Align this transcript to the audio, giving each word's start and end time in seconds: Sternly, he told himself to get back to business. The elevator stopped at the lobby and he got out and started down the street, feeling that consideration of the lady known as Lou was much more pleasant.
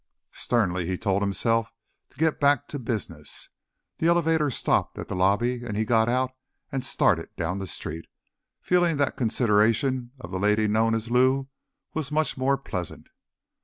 Sternly, 0.31 0.87
he 0.87 0.97
told 0.97 1.21
himself 1.21 1.71
to 2.09 2.17
get 2.17 2.39
back 2.39 2.67
to 2.69 2.79
business. 2.79 3.49
The 3.99 4.07
elevator 4.07 4.49
stopped 4.49 4.97
at 4.97 5.09
the 5.09 5.15
lobby 5.15 5.63
and 5.63 5.77
he 5.77 5.85
got 5.85 6.09
out 6.09 6.31
and 6.71 6.83
started 6.83 7.29
down 7.35 7.59
the 7.59 7.67
street, 7.67 8.05
feeling 8.63 8.97
that 8.97 9.15
consideration 9.15 10.09
of 10.19 10.31
the 10.31 10.39
lady 10.39 10.67
known 10.67 10.95
as 10.95 11.11
Lou 11.11 11.49
was 11.93 12.11
much 12.11 12.35
more 12.35 12.57
pleasant. 12.57 13.09